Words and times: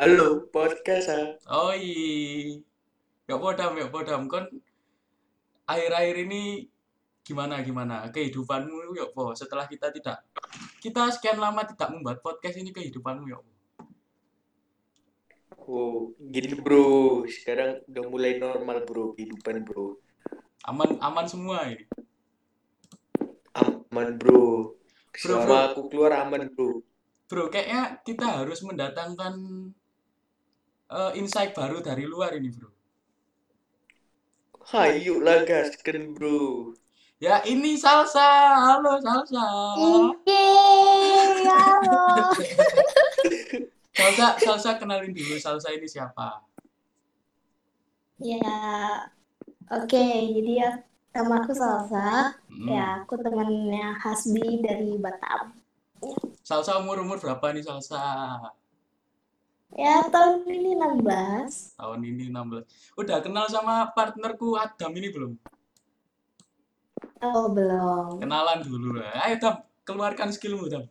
Halo, 0.00 0.48
podcast. 0.48 1.12
Oh 1.44 1.76
iya. 1.76 2.56
Ya 3.28 3.36
podam, 3.36 3.76
ya 3.76 3.92
podam. 3.92 4.32
Kon 4.32 4.48
akhir-akhir 5.68 6.16
ini 6.24 6.72
gimana 7.20 7.60
gimana 7.60 8.08
kehidupanmu 8.08 8.96
ya 8.96 9.06
po 9.12 9.36
setelah 9.36 9.68
kita 9.68 9.92
tidak 9.92 10.24
kita 10.80 11.12
sekian 11.12 11.36
lama 11.36 11.62
tidak 11.68 11.92
membuat 11.92 12.24
podcast 12.24 12.56
ini 12.58 12.72
kehidupanmu 12.72 13.28
ya 13.28 13.38
po 13.38 13.52
Oh, 15.70 16.10
gini 16.18 16.56
bro, 16.58 17.22
sekarang 17.30 17.84
udah 17.86 18.04
mulai 18.10 18.40
normal 18.42 18.82
bro, 18.82 19.14
kehidupan 19.14 19.62
bro. 19.62 20.00
aman 20.66 20.96
aman 20.98 21.26
semua 21.28 21.68
ini 21.70 21.84
Aman 23.54 24.16
bro. 24.18 24.74
Bro, 25.12 25.14
Selama 25.14 25.44
bro. 25.44 25.56
aku 25.70 25.80
keluar 25.92 26.24
aman 26.24 26.48
bro. 26.50 26.80
bro 27.30 27.52
kayaknya 27.52 28.00
kita 28.02 28.42
harus 28.42 28.64
mendatangkan 28.66 29.34
eh, 30.90 31.12
insight 31.16 31.54
baru 31.54 31.78
dari 31.80 32.04
luar 32.04 32.34
ini 32.34 32.50
bro 32.50 32.68
Hayu 34.70 35.18
lah 35.18 35.42
gasken 35.42 36.14
bro. 36.14 36.70
ya 37.18 37.42
ini 37.44 37.74
salsa 37.74 38.22
halo 38.54 39.02
salsa 39.02 39.44
Yeay, 40.26 41.42
halo. 41.42 42.02
salsa 43.98 44.26
salsa 44.38 44.70
kenalin 44.78 45.10
dulu 45.10 45.34
salsa 45.36 45.70
ini 45.70 45.86
siapa 45.86 46.46
Ya, 48.20 49.08
oke. 49.72 50.04
Jadi 50.36 50.60
ya, 50.60 50.76
nama 51.16 51.40
aku 51.40 51.56
Salsa. 51.56 52.36
Hmm. 52.52 52.68
Ya, 52.68 53.00
aku 53.00 53.16
temannya 53.16 53.96
Hasbi 53.96 54.60
dari 54.60 55.00
Batam. 55.00 55.56
salsa 56.44 56.76
umur 56.76 57.00
umur 57.00 57.16
berapa 57.16 57.40
nih 57.52 57.64
salsa 57.64 57.96
Ya, 59.74 60.06
tahun 60.10 60.46
ini 60.46 60.70
16. 60.78 61.74
tahun 61.78 62.00
ini 62.06 62.24
16 62.30 62.62
udah 63.00 63.18
kenal 63.24 63.46
sama 63.50 63.90
partnerku 63.96 64.54
Adam 64.54 64.92
ini 64.98 65.08
belum 65.14 65.32
Oh, 67.20 67.52
belum. 67.52 68.20
kenalan 68.20 68.60
dulu 68.64 68.96
lah 69.00 69.12
ayo 69.28 69.36
Dam 69.42 69.56
keluarkan 69.84 70.32
skillmu 70.32 70.66
Dam 70.72 70.84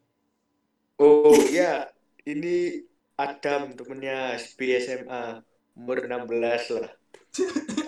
Oh 1.00 1.32
ya, 1.48 1.88
ini 2.28 2.84
Adam 3.16 3.72
temennya 3.78 4.36
SB 4.36 4.60
SMA 4.84 5.40
umur 5.80 5.98
16 6.04 6.76
lah. 6.76 6.92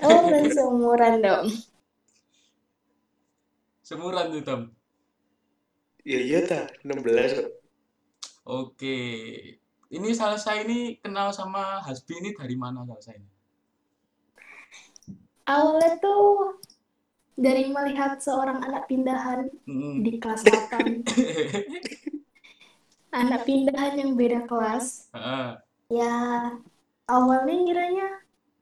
Oh, 0.03 0.17
belum 0.27 0.45
seumuran 0.55 1.13
dong. 1.21 1.47
semuran 3.87 4.25
tuh 4.33 4.41
Dam 4.47 4.61
Ya 6.05 6.17
iya 6.17 6.39
ta, 6.49 6.61
16. 6.81 7.45
oke 8.45 8.97
ini 9.91 10.09
salsa 10.11 10.57
ini 10.57 10.97
kenal 10.97 11.29
sama 11.31 11.79
Hasbi 11.83 12.17
ini 12.17 12.29
dari 12.31 12.55
mana 12.55 12.83
salsa 12.83 13.13
ini 13.13 13.29
Awalnya 15.43 15.99
tuh 15.99 16.55
dari 17.35 17.67
melihat 17.67 18.21
seorang 18.21 18.61
anak 18.61 18.87
pindahan 18.87 19.49
Hmm. 19.65 19.99
di 19.99 20.15
kelas 20.15 20.45
8. 20.45 21.03
Anak 23.11 23.43
pindahan 23.43 23.99
yang 23.99 24.15
beda 24.15 24.47
kelas. 24.47 25.11
Ah, 25.11 25.59
Ya, 25.91 26.47
awalnya 27.03 27.51
ngiranya 27.51 28.07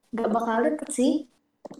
nggak 0.10 0.30
bakal 0.34 0.66
deket 0.66 0.90
sih. 0.90 1.14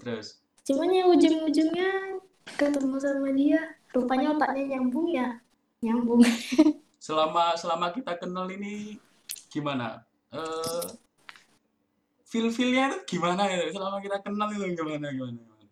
terus 0.06 0.38
Cuman 0.62 0.94
ya 0.94 1.10
ujung-ujungnya 1.10 2.22
ketemu 2.54 2.96
sama 3.02 3.34
dia, 3.34 3.74
rupanya 3.90 4.38
otaknya 4.38 4.78
nyambung 4.78 5.10
ya, 5.10 5.42
nyambung. 5.82 6.22
selama 7.02 7.58
selama 7.58 7.90
kita 7.90 8.14
kenal 8.22 8.46
ini 8.46 9.02
gimana 9.52 9.86
eh 10.34 10.86
feel 12.30 12.48
feelnya 12.56 12.84
itu 12.90 12.98
gimana 13.12 13.42
ya 13.52 13.58
selama 13.76 13.98
kita 14.06 14.18
kenal 14.26 14.48
itu 14.56 14.66
gimana 14.80 15.08
gimana, 15.18 15.40
gimana? 15.40 15.66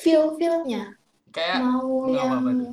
Feel-feelnya 0.00 0.82
kayak 1.34 1.58
mau 1.60 2.08
yang 2.14 2.28
apa-apa 2.28 2.50
tuh. 2.60 2.70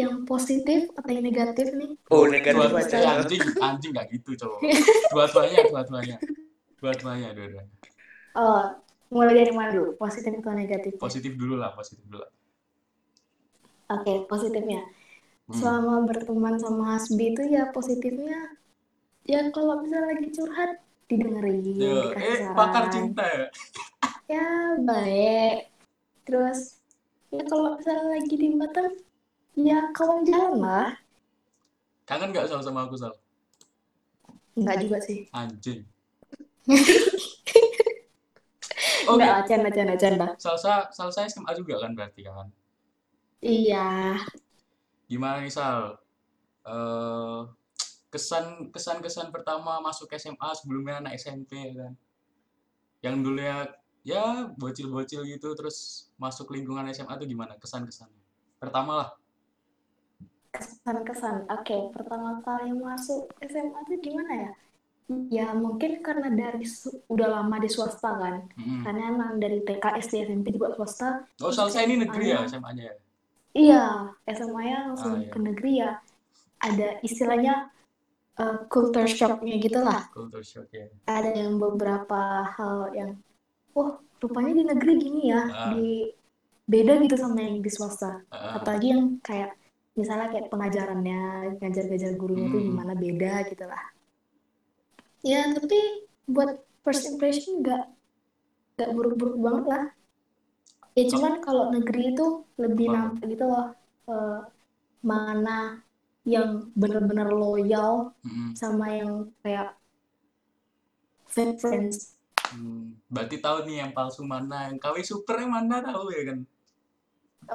yang 0.00 0.14
positif 0.30 0.80
atau 0.98 1.10
yang 1.14 1.24
negatif 1.30 1.66
nih? 1.78 1.90
Oh, 2.12 2.24
negatif 2.28 2.70
dua 2.70 2.80
aja. 2.84 2.98
Anjing 3.20 3.42
anjing 3.66 3.90
nggak 3.94 4.06
gitu 4.14 4.30
cowok 4.40 4.60
dua-duanya 5.12 5.60
dua-duanya 5.70 6.16
dua-duanya 6.80 7.28
dua-duanya 7.36 7.74
Oh, 8.34 8.62
mulai 9.14 9.34
dari 9.40 9.52
mana 9.58 9.70
dulu? 9.76 9.90
Positif 10.02 10.32
atau 10.42 10.54
negatif? 10.62 10.94
positif 11.02 11.32
dulu 11.40 11.54
lah 11.60 11.70
positif 11.78 12.02
dulu 12.10 12.18
lah 12.24 12.30
Oke, 13.94 14.12
positifnya. 14.30 14.80
Hmm. 15.44 15.54
Selama 15.54 16.08
berteman 16.08 16.56
sama 16.56 16.96
Hasbi 16.96 17.36
itu 17.36 17.42
ya 17.52 17.68
positifnya, 17.68 18.56
ya 19.28 19.52
kalau 19.52 19.84
misalnya 19.84 20.16
lagi 20.16 20.28
curhat, 20.32 20.80
didengerin, 21.04 21.60
Yo, 21.76 22.16
eh 22.16 22.48
pakar 22.56 22.88
cinta 22.88 23.24
ya 23.28 23.46
Ya, 24.40 24.48
baik. 24.80 25.68
Terus, 26.24 26.80
ya 27.28 27.44
kalau 27.44 27.76
misalnya 27.76 28.16
lagi 28.16 28.34
di 28.34 28.56
Batam, 28.56 28.88
ya 29.52 29.92
kawan 29.92 30.24
jalan 30.24 30.54
lah. 30.58 30.90
kangen 32.04 32.32
nggak 32.32 32.48
Sal 32.48 32.60
sama 32.60 32.84
aku 32.84 32.96
Sal 32.96 33.12
Enggak 34.56 34.76
juga 34.80 34.98
sih. 35.00 35.28
anjing 35.30 35.84
Enggak 39.04 39.12
oke 39.12 39.20
lah, 39.20 39.40
canda, 39.44 39.68
canda, 39.68 39.94
canda. 40.00 40.26
salsa 40.40 40.88
salsa 40.88 41.28
SMA 41.28 41.52
juga 41.52 41.80
kan 41.80 41.92
berarti 41.92 42.24
kan 42.24 42.48
Iya. 43.44 44.16
Gimana 45.10 45.44
nih 45.44 45.52
Sal 45.52 45.98
eh 46.64 47.40
kesan 48.08 48.70
kesan 48.70 49.02
kesan 49.02 49.28
pertama 49.34 49.82
masuk 49.82 50.06
SMA 50.14 50.48
sebelumnya 50.54 51.02
anak 51.02 51.18
SMP 51.18 51.74
ya 51.74 51.74
kan 51.74 51.92
yang 53.04 53.16
dulunya 53.20 53.68
ya 54.06 54.48
bocil-bocil 54.54 55.26
gitu 55.26 55.52
terus 55.58 56.08
masuk 56.16 56.54
lingkungan 56.54 56.86
SMA 56.94 57.18
tuh 57.18 57.26
gimana 57.26 57.58
kesan 57.58 57.84
kesannya 57.84 58.22
pertama 58.62 58.92
lah 59.02 59.10
Kesan-kesan. 60.54 61.50
Oke, 61.50 61.90
pertama 61.90 62.38
kali 62.46 62.70
masuk 62.78 63.26
SMA 63.42 63.74
tuh 63.90 63.98
gimana 63.98 64.32
ya? 64.38 64.50
Ya 65.28 65.46
mungkin 65.50 65.98
karena 65.98 66.30
dari 66.30 66.62
udah 67.10 67.28
lama 67.42 67.58
di 67.58 67.66
swasta 67.66 68.14
kan. 68.14 68.46
Mm-mm. 68.54 68.86
Karena 68.86 69.02
emang 69.10 69.42
dari 69.42 69.66
TK, 69.66 69.98
SD, 69.98 70.30
SMP 70.30 70.54
juga 70.54 70.70
swasta. 70.78 71.26
oh 71.42 71.50
salsa 71.50 71.82
ini 71.82 72.06
negeri 72.06 72.32
ya 72.32 72.46
SMA-nya 72.46 72.86
ya 72.86 72.96
Iya, 73.54 73.82
SMA-nya 74.26 74.78
langsung 74.90 75.14
Ah, 75.14 75.22
iya. 75.22 75.30
ke 75.30 75.38
negeri 75.38 75.72
ya. 75.78 75.90
Ada 76.58 76.88
istilahnya 77.00 77.70
eh, 78.34 78.58
culture 78.66 79.06
shock-nya 79.06 79.56
gitu 79.62 79.78
lah. 79.78 80.10
culture 80.10 80.42
shock 80.42 80.66
ya 80.74 80.90
Ada 81.06 81.38
yang 81.38 81.62
beberapa 81.62 82.42
hal 82.50 82.90
yang, 82.90 83.10
oh 83.78 84.02
rupanya 84.18 84.58
di 84.58 84.64
negeri 84.66 84.92
gini 84.98 85.30
ya, 85.30 85.42
Ah. 85.46 85.70
di 85.70 86.10
beda 86.66 86.98
gitu 86.98 87.14
sama 87.14 87.46
yang 87.46 87.62
di 87.62 87.70
swasta. 87.70 88.26
Ah, 88.34 88.58
Apalagi 88.58 88.90
yang 88.90 89.22
kayak 89.22 89.54
misalnya 89.94 90.34
kayak 90.34 90.50
pengajarannya, 90.50 91.22
ngajar-ngajar 91.62 92.18
gurunya 92.18 92.50
tuh 92.50 92.58
Hmm. 92.58 92.68
gimana 92.74 92.92
beda 92.98 93.32
gitu 93.46 93.64
lah. 93.70 93.84
Ya 95.22 95.54
tapi 95.54 95.78
buat 96.26 96.58
first 96.82 97.06
impression 97.06 97.62
nggak 97.62 97.86
nggak 98.74 98.90
buruk-buruk 98.92 99.38
banget 99.38 99.64
lah. 99.70 99.84
Ya 100.98 101.02
cuman 101.12 101.34
kalau 101.44 101.64
negeri 101.74 101.98
itu 102.10 102.22
lebih 102.62 102.86
nampak 102.94 103.24
gitu 103.32 103.44
loh, 103.52 103.64
eh, 104.10 104.30
mana 105.10 105.50
yang 106.32 106.48
benar-benar 106.80 107.28
loyal 107.42 107.92
mm-mm. 108.26 108.58
sama 108.60 108.84
yang 108.98 109.12
kayak 109.42 109.66
fake 111.26 111.60
friends. 111.60 112.16
Hmm, 112.52 112.82
berarti 113.12 113.36
tahu 113.44 113.58
nih 113.66 113.76
yang 113.84 113.90
palsu 113.96 114.22
mana 114.32 114.58
yang 114.68 114.76
KW 114.82 114.96
super 115.10 115.36
yang 115.42 115.52
mana 115.56 115.76
tahu 115.88 116.06
ya 116.16 116.22
kan? 116.28 116.38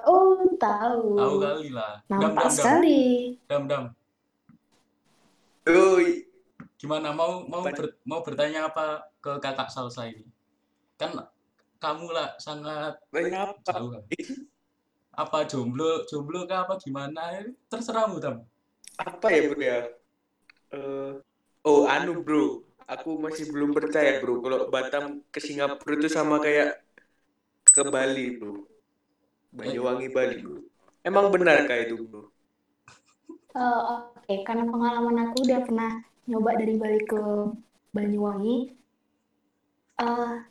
Oh, 0.06 0.58
tahu. 0.60 1.06
tahu 1.18 1.36
kali 1.44 1.68
lah. 1.78 1.94
Dam 2.19 2.34
Nampak 2.34 2.42
dam. 2.42 2.54
dam 2.58 2.72
sekali. 2.72 2.90
dam 3.50 3.63
dam. 3.72 3.84
Oi, 5.69 6.08
gimana 6.81 7.10
mau 7.19 7.34
mau 7.52 7.63
ber- 7.75 7.96
mau 8.10 8.19
bertanya 8.28 8.60
apa 8.69 8.86
ke 9.24 9.31
kakak 9.44 9.69
salsa 9.75 10.04
ini? 10.12 10.25
Kan 11.00 11.12
kamu 11.84 12.08
lah 12.18 12.30
sangat 12.46 12.94
banyak 13.14 13.50
apa? 15.22 15.40
jomblo 15.52 15.90
jomblo 16.10 16.40
kah 16.50 16.60
apa 16.66 16.74
gimana 16.84 17.24
terserahmu 17.70 18.18
dam 18.24 18.38
Apa 19.00 19.28
ya 19.36 19.42
bro 19.50 19.62
ya? 19.72 19.80
Eh, 20.78 21.12
oh, 21.70 21.81
anu 21.96 22.12
bro, 22.26 22.44
aku 22.94 23.10
masih 23.26 23.46
belum 23.54 23.72
percaya 23.78 24.12
bro 24.22 24.34
kalau 24.46 24.60
Batam 24.74 25.06
ke 25.34 25.40
Singapura 25.48 25.94
itu 26.00 26.10
sama 26.18 26.36
kayak 26.46 26.70
ke 27.76 27.82
Bali 27.94 28.25
bro. 28.40 28.54
Banyuwangi 29.58 30.08
Bali 30.16 30.36
bro. 30.44 30.56
Emang 31.10 31.25
benar 31.34 31.58
kayak 31.70 31.84
itu 31.90 31.96
bro? 32.10 32.24
Oh, 33.64 33.80
oke, 34.18 34.34
Karena 34.48 34.64
pengalaman 34.74 35.18
aku 35.30 35.38
udah 35.46 35.60
pernah 35.68 35.92
nyoba 36.30 36.52
dari 36.60 36.74
Bali 36.82 37.00
ke 37.10 37.20
Banyuwangi. 37.96 38.56
eh 40.00 40.49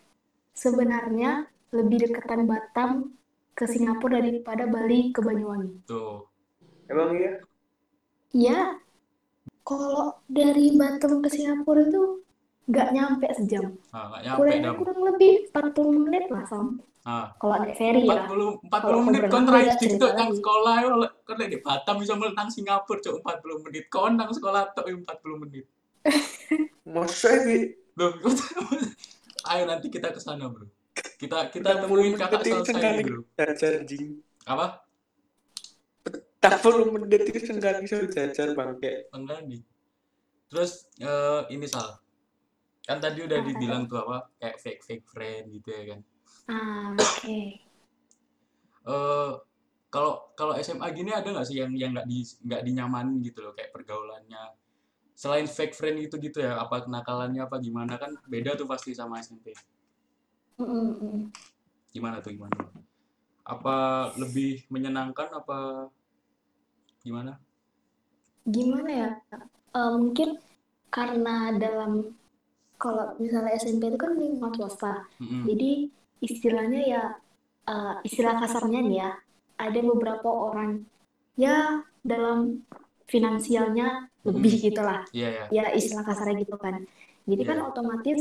sebenarnya 0.59 1.47
lebih 1.71 2.11
dekatan 2.11 2.51
Batam 2.51 3.15
ke 3.55 3.65
Singapura 3.71 4.19
daripada 4.19 4.67
Bali 4.67 5.15
ke 5.15 5.23
Banyuwangi. 5.23 5.87
tuh 5.87 6.27
Emang 6.91 7.15
iya? 7.15 7.33
Iya, 8.33 8.61
Kalau 9.63 10.17
dari 10.27 10.75
Batam 10.75 11.21
ke 11.23 11.29
Singapura 11.31 11.85
itu 11.87 12.25
nggak 12.69 12.89
nyampe 12.93 13.27
sejam. 13.37 13.77
Ah, 13.93 14.19
nyampe 14.21 14.41
Kurang 14.41 14.61
dam. 14.65 14.75
kurang 14.81 15.01
lebih 15.13 15.33
40 15.53 16.05
menit 16.05 16.25
lah 16.33 16.45
Sam. 16.49 16.81
Ah, 17.05 17.33
Kalau 17.41 17.57
naik 17.61 17.77
ferry 17.77 18.05
ya. 18.05 18.25
40 18.29 18.65
40 18.69 18.69
Kalau 18.69 19.01
menit 19.05 19.23
kon 19.33 19.45
cerita 19.81 19.97
tuh 20.01 20.11
nang 20.17 20.31
sekolah 20.33 20.75
kon 21.25 21.37
lek 21.41 21.49
di 21.53 21.59
Batam 21.61 21.95
bisa 22.01 22.13
nang 22.17 22.49
Singapura 22.49 23.01
cuk 23.01 23.21
40 23.21 23.65
menit. 23.69 23.85
Kon 23.93 24.13
nang 24.17 24.33
sekolah 24.33 24.73
tok 24.73 24.89
yo 24.89 24.97
40 25.05 25.43
menit. 25.45 25.65
Masa 26.89 27.29
ini 27.45 27.77
Loh, 27.99 28.15
ayo 29.47 29.63
nanti 29.69 29.87
kita 29.93 30.11
ke 30.11 30.21
sana, 30.21 30.51
Bro. 30.51 30.67
Kita 31.19 31.51
kita 31.51 31.79
40 31.79 31.83
temuin 31.87 32.15
kakak 32.19 32.43
selesai 32.43 33.03
Bro. 33.07 33.23
jajar 33.39 33.73
jing. 33.87 34.23
Apa? 34.49 34.83
40 36.39 36.95
menit 36.95 37.23
itu 37.35 37.39
sekali 37.51 37.87
saya 37.87 38.07
jajar 38.07 38.55
bangke. 38.55 39.11
Enggak 39.11 39.43
nih. 39.47 39.63
Terus 40.49 40.87
eh, 41.03 41.43
ini 41.51 41.67
salah. 41.67 41.99
Kan 42.87 43.03
tadi 43.03 43.27
udah 43.27 43.39
dibilang 43.43 43.91
tuh 43.91 44.01
apa? 44.07 44.31
Kayak 44.39 44.57
fake 44.63 44.83
fake 44.87 45.07
friend 45.11 45.45
gitu 45.53 45.69
ya 45.75 45.83
kan. 45.95 46.01
Ah, 46.49 46.91
oke. 46.95 47.37
Eh 48.89 49.33
kalau 49.89 50.33
kalau 50.37 50.53
SMA 50.61 50.89
gini 50.93 51.13
ada 51.13 51.29
nggak 51.33 51.49
sih 51.49 51.61
yang 51.61 51.73
yang 51.73 51.97
nggak 51.97 52.09
di 52.09 52.25
nggak 52.25 52.63
dinyamanin 52.65 53.25
gitu 53.25 53.41
loh 53.41 53.53
kayak 53.57 53.73
pergaulannya 53.73 54.57
selain 55.19 55.51
fake 55.51 55.75
friend 55.75 55.99
itu 55.99 56.15
gitu 56.23 56.39
ya 56.39 56.63
apa 56.63 56.87
kenakalannya 56.87 57.43
apa 57.43 57.59
gimana 57.59 57.99
kan 57.99 58.15
beda 58.31 58.55
tuh 58.55 58.71
pasti 58.71 58.95
sama 58.95 59.19
SMP 59.19 59.51
gimana 61.91 62.23
tuh 62.23 62.39
gimana 62.39 62.55
apa 63.43 63.77
lebih 64.15 64.63
menyenangkan 64.71 65.35
apa 65.35 65.91
gimana 67.03 67.35
Gimana 68.49 68.89
ya? 68.91 69.11
Eh, 69.77 69.93
mungkin 70.01 70.41
karena 70.89 71.53
dalam 71.61 72.17
kalau 72.81 73.13
misalnya 73.21 73.53
SMP 73.61 73.93
itu 73.93 73.99
kan 74.01 74.17
lingkungan 74.17 74.57
swasta. 74.57 75.05
Mm-mm. 75.21 75.45
Jadi 75.45 75.93
istilahnya 76.25 76.81
ya 76.81 77.03
eh, 77.69 77.95
istilah 78.09 78.41
kasarnya 78.41 78.81
nih 78.81 78.97
ya, 79.05 79.11
ada 79.61 79.81
beberapa 79.85 80.29
orang 80.33 80.89
ya 81.37 81.85
dalam 82.01 82.65
finansialnya 83.09 84.07
lebih 84.29 84.55
gitu 84.71 84.81
lah. 84.85 85.03
iya 85.17 85.29
ya 85.33 85.45
Ya 85.49 85.65
istilah 85.73 86.05
kasarnya 86.05 86.45
gitu 86.45 86.57
kan. 86.61 86.85
Jadi 87.25 87.43
kan 87.45 87.59
Iya. 87.61 87.67
otomatis 87.73 88.21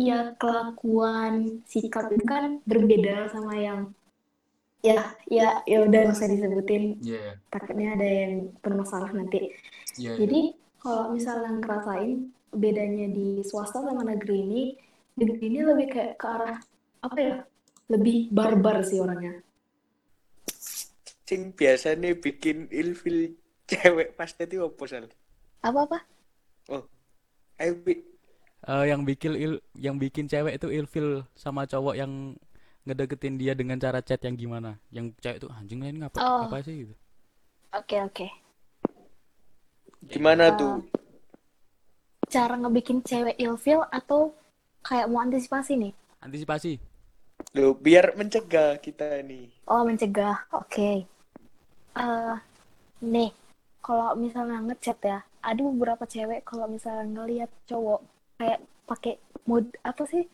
ya 0.00 0.18
kelakuan 0.40 1.60
sikap 1.68 2.08
itu 2.16 2.24
kan 2.24 2.64
berbeda 2.64 3.28
sama 3.28 3.52
yang 3.60 3.92
ya 4.82 5.14
ya 5.30 5.62
ya 5.68 5.78
udah 5.86 6.00
nggak 6.10 6.16
usah 6.16 6.26
disebutin 6.32 6.98
iya 7.04 7.20
ya 7.22 7.34
takutnya 7.52 7.94
ada 7.94 8.08
yang 8.08 8.32
bermasalah 8.64 9.12
nanti. 9.12 9.52
iya 10.00 10.16
ya. 10.16 10.24
Jadi 10.24 10.40
kalau 10.82 11.14
misalnya 11.14 11.50
ngerasain 11.62 12.32
bedanya 12.52 13.06
di 13.12 13.40
swasta 13.46 13.80
sama 13.84 14.02
negeri 14.02 14.36
ini, 14.42 14.62
negeri 15.14 15.42
ini 15.46 15.58
lebih 15.62 15.86
kayak 15.92 16.12
ke 16.18 16.26
arah 16.26 16.56
apa 17.04 17.18
ya? 17.20 17.34
Lebih 17.92 18.32
barbar 18.32 18.80
sih 18.82 18.98
orangnya. 18.98 19.44
Sing 21.28 21.52
biasanya 21.56 22.12
bikin 22.18 22.68
ilfil 22.72 23.36
cewek 23.72 24.08
pasti 24.18 24.42
itu 24.48 24.56
apa 24.68 24.84
sal? 24.90 25.04
Apa-apa? 25.68 25.98
Oh, 26.70 26.82
ayo 27.60 27.74
Bi. 27.84 27.94
Eh, 28.72 28.84
yang 28.90 29.02
bikin 29.08 29.32
il 29.44 29.52
yang 29.74 29.96
bikin 30.02 30.26
cewek 30.30 30.54
itu 30.58 30.68
ilfil 30.78 31.08
sama 31.34 31.62
cowok 31.66 31.94
yang 32.00 32.12
ngedeketin 32.86 33.34
dia 33.40 33.52
dengan 33.60 33.78
cara 33.84 33.98
chat 34.08 34.20
yang 34.26 34.36
gimana? 34.42 34.70
Yang 34.96 35.06
cewek 35.22 35.38
tuh 35.42 35.50
anjing 35.58 35.78
lah 35.82 35.88
ini 35.90 35.98
ngapa 36.02 36.18
Oh. 36.22 36.46
apa 36.46 36.58
sih 36.66 36.74
gitu. 36.86 36.94
Oke, 37.78 37.96
oke. 38.06 38.26
Gimana 40.12 40.44
Eh, 40.50 40.56
tuh? 40.58 40.74
Cara 42.34 42.54
ngebikin 42.56 42.98
cewek 43.08 43.36
ilfeel 43.44 43.80
atau 43.98 44.20
kayak 44.86 45.06
mau 45.10 45.20
antisipasi 45.24 45.72
nih? 45.82 45.92
Antisipasi. 46.24 46.72
Loh, 47.58 47.74
biar 47.84 48.06
mencegah 48.18 48.70
kita 48.84 49.06
nih. 49.30 49.46
Oh, 49.66 49.82
mencegah. 49.88 50.36
Oke. 50.54 50.90
Eh, 51.96 52.34
nih, 53.12 53.30
kalau 53.82 54.14
misalnya 54.14 54.62
ngechat 54.62 54.98
ya, 55.02 55.18
ada 55.42 55.60
beberapa 55.60 56.06
cewek 56.06 56.46
kalau 56.46 56.70
misalnya 56.70 57.02
ngelihat 57.04 57.50
cowok 57.66 58.00
kayak 58.38 58.62
pakai 58.86 59.14
mod 59.44 59.66
apa 59.82 60.06
sih? 60.06 60.24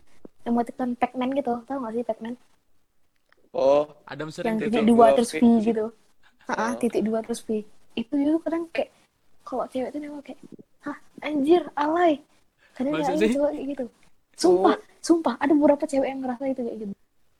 Emoticon 0.44 0.96
Pac-Man 0.96 1.32
gitu, 1.36 1.60
tahu 1.64 1.80
nggak 1.82 1.94
sih 1.96 2.04
Pac-Man? 2.04 2.34
Oh, 3.52 3.88
Adam 4.04 4.28
Yang 4.28 4.36
sering 4.36 4.56
titik 4.60 4.84
dua 4.84 4.84
dua 4.84 5.16
terus 5.16 5.30
V. 5.32 5.44
Gitu. 5.64 5.86
Ah, 6.48 6.72
Oh. 6.72 6.72
titik 6.76 7.02
dua 7.04 7.18
terus 7.24 7.40
V. 7.44 7.64
Itu 7.96 8.14
juga 8.16 8.38
kadang 8.48 8.64
kayak 8.70 8.90
kalau 9.44 9.64
cewek 9.72 9.88
itu 9.92 9.98
nengok 9.98 10.22
kayak, 10.28 10.40
hah 10.84 10.96
anjir 11.24 11.62
alay. 11.72 12.20
Kadang 12.76 13.00
ada 13.00 13.16
cowok 13.16 13.50
kayak 13.56 13.66
gitu. 13.72 13.84
Sumpah, 14.38 14.76
Oh. 14.76 14.80
sumpah 15.00 15.34
ada 15.40 15.52
beberapa 15.56 15.84
cewek 15.88 16.08
yang 16.08 16.20
ngerasa 16.20 16.44
itu 16.52 16.62
kayak 16.62 16.78
gitu. 16.84 16.94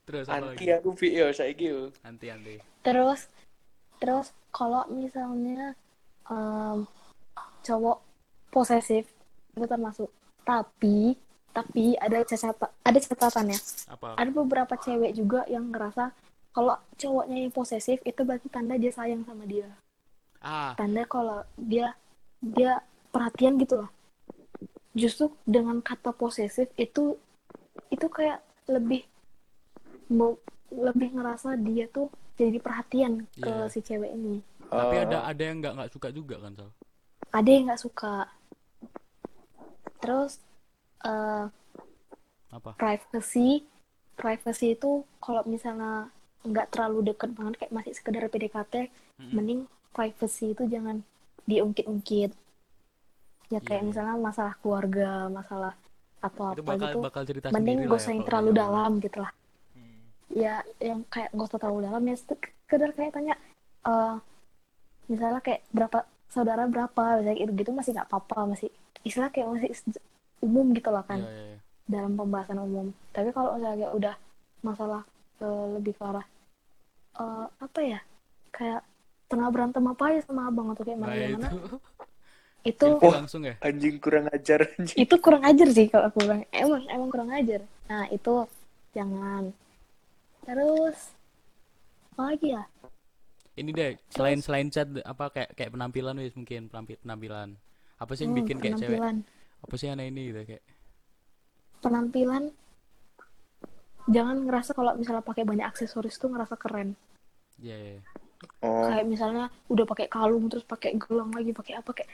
terus 0.08 0.24
anti 0.24 0.64
lagi? 0.64 0.72
aku 0.72 0.88
Vi 0.96 1.08
yo 1.20 1.28
saiki 1.28 1.64
yo. 1.68 1.92
Anti 2.00 2.32
anti. 2.32 2.56
Terus, 2.80 3.28
terus 4.00 4.32
kalau 4.48 4.88
misalnya 4.88 5.76
em, 6.28 6.84
cowok 7.62 7.98
posesif 8.48 9.04
itu 9.52 9.66
termasuk. 9.66 10.08
Tapi, 10.42 11.12
tapi 11.52 11.92
ada 11.98 12.24
catatan, 12.24 12.70
ada 12.80 12.98
catatannya. 12.98 13.58
Apa? 13.92 14.16
Ada 14.16 14.30
beberapa 14.32 14.74
cewek 14.74 15.12
juga 15.12 15.44
yang 15.46 15.68
ngerasa 15.68 16.12
kalau 16.50 16.74
cowoknya 16.96 17.44
yang 17.44 17.52
posesif 17.52 18.00
itu 18.02 18.20
berarti 18.24 18.48
tanda 18.48 18.74
dia 18.74 18.90
sayang 18.90 19.22
sama 19.28 19.44
dia. 19.44 19.68
Ah, 20.38 20.72
Tanda 20.78 21.02
kalau 21.04 21.42
dia 21.58 21.92
dia 22.38 22.78
perhatian 23.10 23.58
gitu 23.58 23.82
loh. 23.82 23.90
Justru 24.94 25.34
dengan 25.42 25.82
kata 25.82 26.14
posesif 26.14 26.70
itu 26.74 27.18
itu 27.90 28.06
kayak 28.06 28.38
lebih 28.70 29.02
mau 30.08 30.38
lebih 30.70 31.16
ngerasa 31.18 31.58
dia 31.58 31.90
tuh 31.90 32.08
jadi 32.38 32.58
perhatian 32.62 33.26
ke 33.34 33.50
Iya. 33.50 33.66
si 33.68 33.82
cewek 33.82 34.14
ini. 34.14 34.38
Tapi 34.68 34.94
Oh. 34.98 35.04
ada 35.04 35.18
ada 35.24 35.42
yang 35.42 35.56
nggak 35.58 35.74
nggak 35.76 35.90
suka 35.90 36.08
juga 36.10 36.36
kan, 36.38 36.52
Sal? 36.54 36.70
Ada 37.30 37.48
yang 37.48 37.64
nggak 37.68 37.82
suka. 37.82 38.14
Terus 39.98 40.38
eh, 41.02 41.44
Apa? 42.48 42.70
privacy 42.74 43.62
privacy 44.14 44.74
itu 44.74 44.90
kalau 45.20 45.42
misalnya 45.44 46.10
nggak 46.42 46.74
terlalu 46.74 47.12
deket 47.12 47.30
banget 47.34 47.54
kayak 47.60 47.72
masih 47.74 47.92
sekedar 47.94 48.26
PDKT 48.26 48.74
Mm-mm. 49.18 49.30
mending 49.30 49.60
privacy 49.92 50.54
itu 50.54 50.64
jangan 50.66 51.02
diungkit-ungkit 51.44 52.30
ya 53.48 53.60
kayak 53.60 53.68
Iya, 53.68 53.76
iya. 53.78 53.88
misalnya 53.88 54.14
masalah 54.18 54.54
keluarga 54.58 55.30
masalah 55.30 55.72
Itu 55.74 56.26
apa-apa 56.26 56.62
bakal 56.66 56.88
gitu 56.90 56.98
bakal 56.98 57.22
cerita 57.24 57.46
mending 57.54 57.78
sendiri 57.78 57.90
gak 57.90 58.00
usah 58.00 58.10
ya 58.10 58.14
yang 58.14 58.24
terlalu 58.26 58.48
udah 58.50 58.58
dalam 58.58 58.90
gitu 58.98 59.18
lah 59.22 59.32
Hmm. 59.70 60.00
ya 60.34 60.54
yang 60.82 61.00
kayak 61.06 61.30
gak 61.30 61.46
usah 61.46 61.58
terlalu 61.62 61.80
dalam 61.86 62.02
ya 62.02 62.16
sekedar 62.18 62.90
kayak 62.92 63.12
tanya 63.14 63.34
eh 63.86 64.14
misalnya 65.10 65.40
kayak 65.40 65.60
berapa 65.72 65.98
saudara 66.28 66.64
berapa 66.68 67.02
misalnya 67.18 67.38
gitu 67.42 67.52
gitu 67.56 67.70
masih 67.72 67.92
nggak 67.96 68.08
apa-apa 68.12 68.38
masih 68.52 68.68
istilah 69.02 69.30
kayak 69.32 69.48
masih 69.52 69.70
umum 70.44 70.66
gitu 70.76 70.88
loh 70.94 71.02
kan 71.08 71.20
Iya, 71.20 71.30
iya, 71.32 71.44
iya. 71.50 71.58
dalam 71.88 72.12
pembahasan 72.20 72.58
umum. 72.60 72.86
Tapi 73.16 73.28
kalau 73.32 73.56
misalnya 73.58 73.88
udah 73.96 74.14
masalah 74.60 75.02
eh, 75.40 75.64
lebih 75.78 75.92
ke 75.98 76.02
arah 76.04 76.26
eh, 77.20 77.46
apa 77.58 77.80
ya? 77.82 78.00
Kayak 78.54 78.80
pernah 79.28 79.48
berantem 79.52 79.84
apa 79.84 80.04
ya 80.16 80.20
sama 80.24 80.48
abang 80.48 80.68
atau 80.72 80.82
kayak 80.86 81.00
mana 81.00 81.12
Nah, 81.12 81.20
gimana? 81.26 81.48
itu 82.66 82.84
Itu 82.84 82.86
ilfil 82.98 83.12
langsung 83.18 83.42
ya. 83.46 83.54
Anjing 83.64 83.96
kurang 84.02 84.26
ajar 84.34 84.60
anjing. 84.76 84.96
itu 84.98 85.14
kurang 85.24 85.42
ajar 85.46 85.68
sih 85.72 85.86
kalau 85.88 86.04
aku 86.10 86.18
bilang. 86.24 86.42
Emang 86.52 86.82
emang 86.90 87.08
kurang 87.12 87.30
ajar. 87.32 87.60
Nah, 87.88 88.04
itu 88.12 88.34
jangan. 88.96 89.44
Terus 90.44 90.98
apa 92.12 92.22
lagi 92.34 92.48
ya? 92.56 92.62
Ini 93.60 93.70
deh, 93.78 93.90
selain 94.14 94.38
selain 94.46 94.68
chat 94.74 94.88
apa 95.12 95.24
kayak 95.34 95.50
kayak 95.56 95.70
penampilan 95.74 96.16
wis 96.22 96.34
mungkin 96.38 96.62
penampi- 96.70 97.00
penampilan. 97.02 97.48
Apa 98.02 98.12
sih 98.14 98.22
yang 98.26 98.32
Hmm, 98.32 98.38
bikin 98.38 98.58
kayak 98.62 98.76
cewek? 98.80 99.02
Apa 99.64 99.74
sih 99.80 99.88
aneh 99.92 100.06
ini 100.12 100.22
gitu 100.30 100.40
kayak 100.48 100.64
Penampilan 101.82 102.44
jangan 104.14 104.36
ngerasa 104.46 104.70
kalau 104.78 104.92
misalnya 105.00 105.22
pakai 105.28 105.44
banyak 105.50 105.66
aksesoris 105.70 106.16
tuh 106.20 106.28
ngerasa 106.32 106.54
keren. 106.62 106.88
Iya, 107.58 107.74
iya. 107.76 107.90
iya. 107.94 108.02
Oh, 108.62 108.86
kayak 108.86 109.04
misalnya 109.12 109.44
udah 109.72 109.84
pakai 109.90 110.06
kalung 110.14 110.44
terus 110.50 110.64
pakai 110.72 110.90
gelang 111.02 111.30
lagi 111.36 111.50
pakai 111.58 111.74
apa 111.80 111.90
kayak 111.96 112.10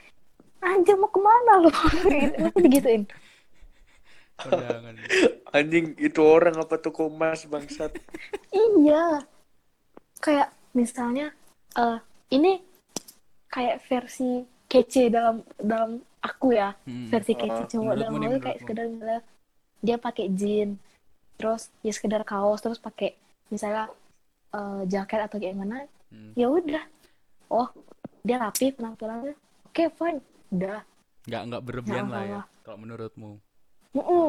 anjir 0.65 0.95
mau 1.01 1.09
ke 1.15 1.19
mana 1.21 1.53
lo 1.63 1.69
Pasti 1.71 2.59
digituin 2.63 3.03
anjing 5.55 5.95
itu 5.97 6.19
orang 6.21 6.55
apa 6.63 6.75
toko 6.81 7.07
emas 7.09 7.47
bangsat. 7.49 7.91
iya 8.53 9.25
kayak 10.23 10.49
misalnya 10.75 11.31
eh 11.73 11.97
ini 12.29 12.59
kayak 13.47 13.81
versi 13.87 14.43
kece 14.67 15.07
dalam 15.07 15.39
dalam 15.55 15.97
aku 16.19 16.51
ya. 16.51 16.75
Hmm. 16.83 17.07
versi 17.07 17.33
kece 17.33 17.61
Oh, 17.63 17.69
cowok 17.71 17.93
dalam 17.95 18.13
aku 18.19 18.37
kayak 18.39 18.59
sekedar 18.59 18.85
misalnya 18.85 19.21
dia 19.79 19.97
pakai 19.97 20.27
jeans 20.29 20.75
terus 21.35 21.67
ya 21.83 21.91
sekedar 21.91 22.23
kaos 22.23 22.59
terus 22.59 22.79
pakai 22.79 23.15
misalnya 23.47 23.91
eh, 24.51 24.81
jaket 24.85 25.19
atau 25.23 25.37
kayak 25.39 25.55
gimana 25.55 25.87
Hmm. 26.05 26.31
ya 26.37 26.47
udah. 26.47 26.85
Oh 27.49 27.67
dia 28.21 28.37
rapi 28.37 28.71
penampilannya. 28.71 29.33
Oke 29.65 29.89
fine. 29.89 30.21
Udah. 30.49 30.79
Nggak 31.25 31.41
nggak 31.49 31.63
berlebihan 31.65 32.05
Nggak 32.05 32.13
lah 32.13 32.23
ya 32.23 32.41
kalau 32.61 32.77
menurutmu. 32.77 33.31
Mm-mm. 33.91 34.27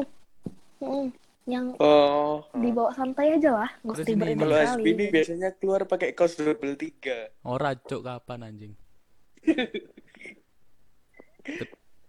Mm-mm. 0.81 1.05
Yang 1.47 1.79
Oh, 1.79 2.43
dibawa 2.59 2.91
santai 2.91 3.39
aja 3.39 3.55
lah, 3.55 3.71
nggak 3.79 4.03
usah 4.03 4.19
kalau 4.35 4.83
ini 4.83 5.05
biasanya 5.07 5.49
keluar 5.55 5.87
pakai 5.87 6.11
kaos 6.11 6.35
double 6.35 6.75
tiga. 6.75 7.31
ora 7.47 7.71
cuk 7.71 8.03
kapan 8.03 8.39
anjing? 8.51 8.73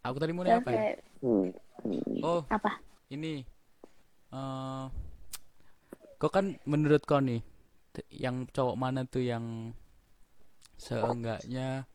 Aku 0.07 0.16
tadi 0.18 0.35
mau 0.35 0.42
nanya 0.42 0.59
apa 0.59 0.71
ya? 0.75 0.99
oh 2.26 2.42
apa? 2.50 2.83
ini 3.09 3.47
eh 4.35 4.85
kok 6.18 6.30
kan 6.35 6.59
menurut 6.66 7.02
kau 7.07 7.23
nih 7.23 7.38
yang 8.11 8.47
cowok 8.50 8.76
mana 8.78 9.07
tuh 9.07 9.23
yang 9.23 9.71
seenggaknya 10.78 11.87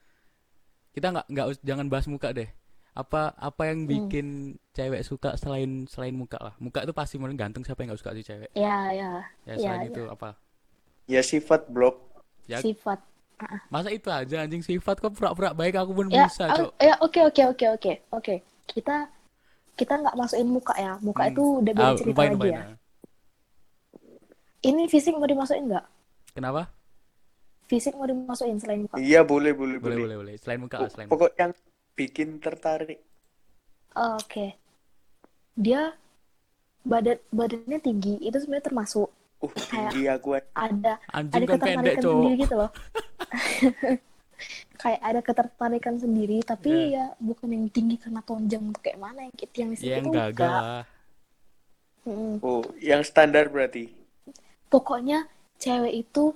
kita 0.96 1.12
nggak 1.12 1.28
nggak 1.32 1.48
jangan 1.64 1.88
bahas 1.92 2.08
muka 2.08 2.32
deh 2.32 2.48
apa 2.94 3.34
apa 3.34 3.62
yang 3.74 3.90
Hmm. 3.90 3.90
bikin 3.90 4.28
cewek 4.72 5.02
suka 5.02 5.34
selain 5.34 5.90
selain 5.90 6.14
muka 6.14 6.38
lah 6.38 6.54
muka 6.62 6.86
itu 6.86 6.94
pasti 6.94 7.18
menurut 7.18 7.38
ganteng 7.38 7.66
siapa 7.66 7.82
yang 7.82 7.90
nggak 7.90 8.02
suka 8.02 8.14
sih 8.14 8.26
cewek 8.26 8.50
Ya, 8.54 8.94
ya, 8.94 9.12
ya 9.44 9.54
Iya, 9.54 9.56
selain 9.58 9.82
iya. 9.82 9.90
itu 9.90 10.02
apa 10.06 10.30
Ya 11.06 11.22
sifat 11.22 11.68
blok. 11.68 11.96
ya 12.46 12.62
sifat. 12.62 13.00
masa 13.68 13.92
itu 13.92 14.08
aja 14.08 14.46
anjing 14.46 14.64
sifat 14.64 15.02
kok 15.02 15.12
pura-pura 15.12 15.52
baik 15.52 15.76
aku 15.76 15.92
pun 15.92 16.08
Ya, 16.08 16.30
bisa 16.30 16.48
cok 16.48 16.72
ya 16.80 16.96
oke 17.02 17.20
oke 17.28 17.42
oke 17.50 17.66
oke 17.76 17.92
oke. 18.14 18.36
Kita 18.70 18.96
kita 19.76 19.94
nggak 20.00 20.16
masukin 20.16 20.48
muka 20.48 20.74
ya. 20.78 20.94
Muka 21.02 21.28
Hmm. 21.28 21.32
itu 21.34 21.44
udah 21.60 21.74
beda 21.74 21.84
Ah, 21.84 21.98
cerita 21.98 22.10
lupain 22.14 22.30
lagi 22.30 22.36
lupain 22.38 22.54
ya. 22.54 22.64
ah. 22.64 22.78
Ini 24.64 24.84
fisik 24.88 25.14
mau 25.18 25.28
dimasukin 25.28 25.66
nggak? 25.68 25.86
kenapa 26.34 26.72
Fisik 27.64 27.96
mau 27.96 28.06
dimasukin 28.06 28.60
selain 28.60 28.86
muka? 28.86 28.96
Iya 28.96 29.24
boleh 29.24 29.52
boleh 29.52 29.78
boleh 29.82 29.82
boleh. 29.82 30.04
boleh 30.06 30.18
boleh 30.24 30.34
selain 30.38 30.60
muka 30.62 30.78
lah 30.80 30.88
selain 30.88 31.08
muka. 31.08 31.16
Pokok 31.16 31.32
yang 31.36 31.52
bikin 31.94 32.38
tertarik. 32.38 33.02
Oh, 33.94 34.18
Oke. 34.18 34.58
Dia 35.54 35.94
badan 36.84 37.22
badannya 37.30 37.80
tinggi 37.80 38.20
itu 38.20 38.36
sebenarnya 38.38 38.68
termasuk 38.68 39.10
Uh, 39.44 39.52
Kayak- 39.52 39.92
tinggi 39.92 40.04
aku 40.08 40.30
ada 40.40 40.48
ada 40.56 40.94
anjing 41.12 41.44
pendek 41.44 41.60
ketertarikan 41.60 42.00
sendiri 42.00 42.34
gitu 42.40 42.56
loh. 42.56 42.72
kayak 44.82 45.02
ada 45.04 45.20
ketertarikan 45.20 45.96
sendiri 46.00 46.38
tapi 46.44 46.96
ya 46.96 47.12
bukan 47.20 47.52
yang 47.52 47.68
tinggi 47.68 47.96
karena 48.00 48.24
tonjang 48.24 48.72
kayak 48.80 49.00
mana 49.00 49.28
yang 49.28 49.36
yang 49.52 49.72
di 49.76 49.84
ya 49.84 50.00
gagal 50.00 50.48
lah 50.48 50.84
Mm-mm. 52.04 52.44
Oh, 52.44 52.64
yang 52.84 53.00
standar 53.00 53.48
berarti. 53.48 53.88
Pokoknya 54.68 55.28
cewek 55.56 56.04
itu 56.04 56.36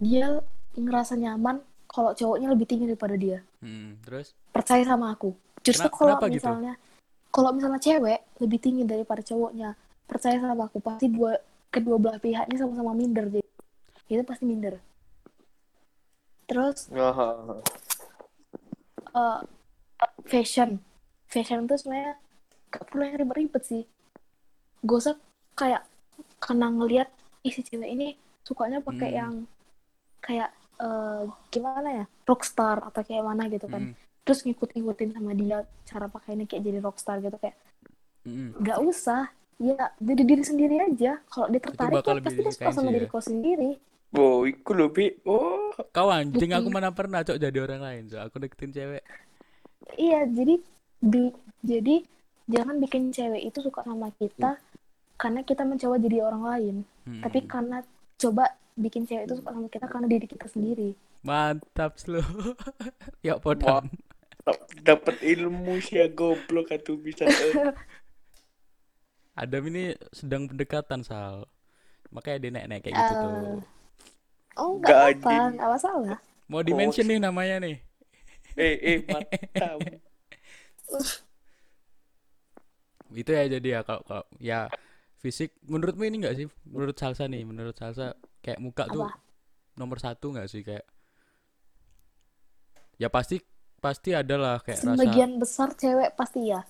dia 0.00 0.40
ngerasa 0.72 1.16
nyaman 1.16 1.60
kalau 1.84 2.16
cowoknya 2.16 2.48
lebih 2.52 2.64
tinggi 2.64 2.88
daripada 2.88 3.16
dia. 3.16 3.44
Hmm, 3.60 4.00
terus 4.00 4.32
Percaya 4.58 4.82
sama 4.82 5.14
aku. 5.14 5.38
Justru 5.62 5.86
Kena- 5.86 6.18
kalau 6.18 6.26
gitu? 6.26 6.34
misalnya 6.34 6.74
kalau 7.30 7.50
misalnya 7.54 7.78
cewek 7.78 8.20
lebih 8.42 8.58
tinggi 8.58 8.82
daripada 8.82 9.22
cowoknya, 9.22 9.78
percaya 10.10 10.42
sama 10.42 10.66
aku 10.66 10.82
pasti 10.82 11.06
dua 11.06 11.38
kedua 11.70 12.00
belah 12.00 12.18
pihaknya 12.18 12.56
sama-sama 12.58 12.96
minder 12.96 13.28
jadi 13.28 13.46
itu 14.08 14.24
pasti 14.24 14.44
minder. 14.48 14.80
Terus 16.48 16.88
Oh, 19.12 19.38
eh, 20.00 20.12
fashion, 20.24 20.80
fashion 21.28 21.68
itu 21.68 21.76
sebenarnya 21.76 22.16
gak 22.72 22.82
perlu 22.88 23.02
yang 23.04 23.16
ribet-ribet 23.20 23.62
sih. 23.68 23.82
Gak 24.80 24.96
usah 24.96 25.14
kayak 25.54 25.84
karena 26.40 26.66
ngelihat 26.72 27.08
ih 27.44 27.52
si 27.52 27.60
cewek 27.62 27.90
ini 27.92 28.16
sukanya 28.46 28.80
pakai 28.80 29.10
Hmm. 29.12 29.18
yang 29.20 29.32
kayak 30.24 30.50
eh, 30.80 31.22
gimana 31.52 31.88
ya 31.90 32.04
rockstar 32.24 32.80
atau 32.80 33.02
kayak 33.04 33.24
mana 33.26 33.50
gitu 33.52 33.66
kan. 33.68 33.92
hmm, 33.92 34.07
Terus 34.28 34.40
ngikut-ngikutin 34.44 35.10
sama 35.16 35.32
dia 35.40 35.58
cara 35.88 36.06
pakainya 36.12 36.44
kayak 36.50 36.62
jadi 36.68 36.78
rockstar 36.84 37.16
gitu 37.24 37.36
kayak 37.40 37.56
hmm, 38.24 38.52
nggak 38.62 38.78
usah. 38.90 39.22
Ya 39.58 39.90
diri 39.98 40.22
diri 40.30 40.42
sendiri 40.50 40.76
aja. 40.88 41.12
Kalau 41.32 41.46
dia 41.52 41.62
tertarik 41.66 42.02
kan 42.06 42.16
lebih 42.18 42.22
pasti 42.22 42.40
dia 42.46 42.54
suka 42.54 42.70
sama 42.76 42.90
sih 42.90 42.92
diri 42.94 43.06
ya. 43.06 43.10
kau 43.10 43.22
sendiri. 43.30 43.70
oh, 44.18 44.44
iku 44.52 44.70
lho, 44.78 44.86
Bi. 44.96 45.04
Oh, 45.28 45.72
kau 45.94 46.08
anjing 46.12 46.50
aku 46.56 46.68
mana 46.76 46.90
pernah 46.98 47.20
cok 47.26 47.38
jadi 47.44 47.58
orang 47.64 47.80
lain 47.86 48.02
cok 48.10 48.22
aku 48.26 48.36
deketin 48.44 48.72
cewek 48.76 49.02
Iya, 50.04 50.20
jadi 50.36 50.54
bi- 51.12 51.36
jadi 51.70 51.94
jangan 52.54 52.76
bikin 52.82 53.02
cewek 53.16 53.42
itu 53.48 53.58
suka 53.66 53.80
sama 53.88 54.08
kita 54.20 54.50
karena 55.22 55.40
kita 55.50 55.62
mencoba 55.70 55.96
jadi 56.06 56.18
orang 56.28 56.42
lain, 56.52 56.76
Hmm, 57.06 57.22
tapi 57.24 57.38
karena 57.52 57.78
coba 58.22 58.44
bikin 58.84 59.02
cewek 59.08 59.24
itu 59.28 59.34
suka 59.40 59.50
sama 59.56 59.68
kita 59.74 59.86
karena 59.92 60.08
diri 60.14 60.26
kita 60.34 60.46
sendiri. 60.54 60.90
mantap 61.26 61.92
slow 62.02 62.22
ya 63.26 63.34
Wah. 63.48 63.76
podam 63.76 63.84
dapat 64.88 65.16
ilmu 65.22 65.74
sih 65.84 65.96
ya 66.00 66.06
goblok 66.10 66.68
atau 66.76 66.94
bisa. 66.98 67.24
Adam 69.42 69.62
ini 69.70 69.84
sedang 70.10 70.42
pendekatan 70.50 71.00
Sal 71.06 71.46
makanya 72.14 72.38
dia 72.42 72.50
naik-naik 72.54 72.82
kayak 72.84 72.96
gitu 73.00 73.14
tuh 73.16 73.38
Eh, 73.44 73.58
Oh, 74.58 74.74
Nggak, 74.74 74.82
nggak 74.82 74.98
apa-apa, 74.98 75.34
anjing. 75.34 75.44
nggak 75.54 75.70
masalah. 75.74 76.18
mau 76.50 76.62
di 76.66 76.72
mention 76.74 77.06
nih 77.08 77.20
namanya 77.22 77.56
nih 77.64 77.76
eh, 78.58 78.76
eh, 78.82 78.98
mantap. 79.06 79.80
itu 83.08 83.30
ya 83.32 83.44
jadi 83.48 83.68
ya 83.74 83.80
kalau 83.88 84.02
kalau 84.04 84.24
ya 84.38 84.68
fisik 85.18 85.56
menurutmu 85.64 86.04
ini 86.06 86.16
enggak 86.22 86.36
sih 86.38 86.46
menurut 86.68 86.96
Salsa 87.00 87.24
nih 87.26 87.42
menurut 87.48 87.74
Salsa 87.74 88.12
kayak 88.44 88.60
muka 88.60 88.84
tuh 88.86 89.08
Apa? 89.08 89.16
nomor 89.80 89.98
satu 89.98 90.26
nggak 90.34 90.48
sih 90.52 90.62
kayak 90.62 90.84
ya 92.98 93.08
pasti 93.08 93.40
pasti 93.78 94.10
ada 94.10 94.34
lah 94.34 94.56
kayak 94.58 94.78
rasa 94.80 94.94
Sebagian 94.94 95.38
besar 95.38 95.68
cewek 95.72 96.10
pasti 96.12 96.50
ya, 96.50 96.66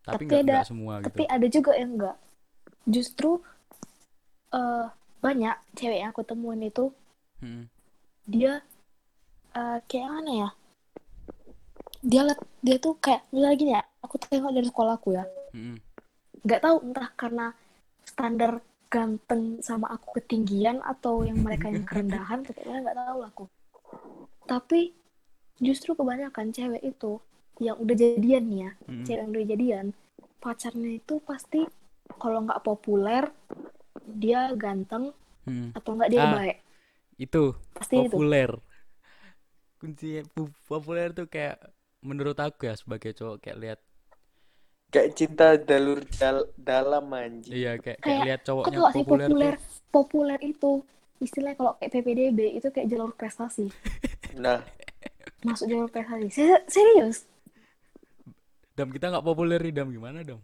tapi 0.00 0.24
tapi 0.24 0.24
nggak 0.26 0.40
ada- 0.40 0.52
nggak 0.56 0.66
semua 0.66 0.92
gitu 0.98 1.06
tapi 1.06 1.22
ada 1.26 1.46
juga 1.46 1.72
yang 1.74 1.90
enggak. 1.94 2.16
Justru 2.84 3.30
eh 4.50 4.86
banyak 5.20 5.56
cewek 5.74 5.98
yang 6.00 6.10
aku 6.10 6.22
temuin 6.22 6.62
itu 6.62 6.88
Hmm. 7.38 7.68
dia 8.24 8.60
eh, 9.50 9.78
kayak 9.84 10.08
mana 10.10 10.32
ya? 10.32 10.48
Dia 12.00 12.22
dia 12.60 12.76
tuh 12.76 12.96
kayak 12.96 13.28
misalnya 13.28 13.56
gini 13.56 13.72
ya, 13.72 13.82
aku 14.00 14.16
tengok 14.16 14.52
dari 14.52 14.66
sekolahku 14.66 15.08
ya. 15.12 15.24
Hmm. 15.50 15.76
nggak 16.40 16.62
tahu 16.62 16.76
entah 16.80 17.10
karena 17.14 17.46
standar 18.00 18.64
ganteng 18.88 19.60
sama 19.60 19.92
aku 19.92 20.16
ketinggian 20.16 20.80
atau 20.80 21.20
yang 21.20 21.36
mereka 21.36 21.68
yang 21.68 21.84
kerendahan 21.88 22.40
atau 22.40 22.52
kayak 22.54 22.66
mana 22.66 22.80
nggak 22.80 22.96
tahu 22.96 23.16
lah 23.20 23.28
aku 23.28 23.44
tapi 24.46 24.80
justru 25.66 25.90
kebanyakan 25.98 26.46
cewek 26.56 26.82
itu 26.92 27.12
yang 27.66 27.76
udah 27.82 27.96
jadian 28.02 28.44
nih 28.50 28.60
ya 28.66 28.70
Hmm. 28.86 29.06
cewek 29.06 29.20
yang 29.22 29.30
udah 29.34 29.46
jadian 29.52 29.86
pacarnya 30.44 30.90
itu 31.00 31.14
pasti 31.28 31.60
kalau 32.22 32.38
nggak 32.46 32.62
populer 32.68 33.24
dia 34.22 34.42
ganteng 34.62 35.04
Hmm. 35.46 35.70
atau 35.78 35.90
nggak 35.96 36.12
dia 36.14 36.24
Ah, 36.26 36.36
baik 36.36 36.56
itu 37.24 37.42
pasti 37.76 37.96
itu 38.06 38.18
populer 38.18 38.50
kunci 39.80 40.08
pu- 40.34 40.54
populer 40.70 41.08
tuh 41.18 41.26
kayak 41.34 41.56
menurut 42.08 42.38
aku 42.46 42.60
ya 42.68 42.74
sebagai 42.82 43.10
cowok 43.18 43.36
kayak 43.42 43.58
lihat 43.62 43.78
Kayak 44.92 45.10
cinta 45.18 45.46
dalur 45.68 45.98
dal- 46.20 46.50
dalam 46.70 47.04
anjing. 47.24 47.58
iya 47.58 47.70
kayak 47.82 47.98
kayak 48.04 48.20
Kayak, 48.20 48.26
lihat 48.26 48.40
kok 48.64 48.74
cowoknya 48.74 48.80
sih 48.94 49.04
populer 49.08 49.30
populer 49.30 49.54
tuh 49.54 49.54
populer 49.94 50.40
itu 50.52 50.72
istilahnya 51.24 51.56
kalau 51.60 51.72
kayak 51.78 51.90
PPDB 51.92 52.38
itu 52.58 52.68
kayak 52.74 52.88
jalur 52.92 53.12
prestasi 53.18 53.66
Nah, 54.44 54.62
masuk 55.46 55.66
jalur 55.70 55.88
prestasi 55.92 56.28
Se- 56.36 56.64
serius? 56.74 57.16
Dam 58.76 58.88
kita 58.94 59.06
nggak 59.10 59.26
populer 59.28 59.60
nih 59.62 59.74
dam. 59.76 59.88
Gimana 59.94 60.18
dam? 60.28 60.40